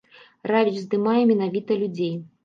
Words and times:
Равіч 0.51 0.71
здымае 0.85 1.21
менавіта 1.31 1.77
людзей. 1.83 2.17